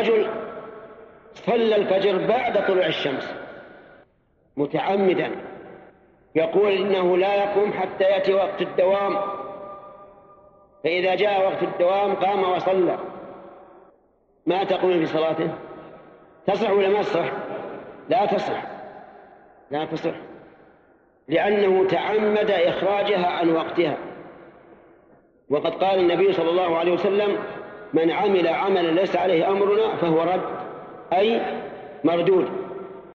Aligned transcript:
رجل 0.00 0.30
صلى 1.34 1.76
الفجر 1.76 2.26
بعد 2.26 2.66
طلوع 2.66 2.86
الشمس 2.86 3.34
متعمدا 4.56 5.30
يقول 6.34 6.72
إنه 6.72 7.16
لا 7.16 7.34
يقوم 7.34 7.72
حتى 7.72 8.04
يأتي 8.04 8.34
وقت 8.34 8.62
الدوام. 8.62 9.16
فإذا 10.84 11.14
جاء 11.14 11.46
وقت 11.46 11.62
الدوام 11.62 12.14
قام 12.14 12.52
وصلى. 12.52 12.98
ما 14.46 14.64
تقول 14.64 14.98
في 14.98 15.06
صلاته؟ 15.06 15.54
تصح 16.46 16.70
ولا 16.70 16.88
ما 16.88 17.02
تصح؟ 17.02 17.32
لا 18.08 18.26
تصح 18.26 18.62
لا 19.70 19.84
تصح 19.84 20.14
لأنه 21.28 21.86
تعمد 21.86 22.50
إخراجها 22.50 23.26
عن 23.26 23.50
وقتها. 23.50 23.98
وقد 25.50 25.74
قال 25.74 25.98
النبي 25.98 26.32
صلى 26.32 26.50
الله 26.50 26.78
عليه 26.78 26.92
وسلم 26.92 27.38
من 27.92 28.10
عمل 28.10 28.48
عملا 28.48 28.90
ليس 28.90 29.16
عليه 29.16 29.50
أمرنا 29.50 29.96
فهو 29.96 30.22
رد 30.22 30.40
أي 31.12 31.40
مردود. 32.04 32.48